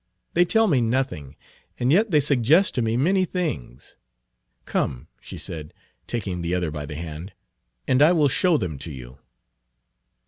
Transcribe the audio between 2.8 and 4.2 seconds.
me many things.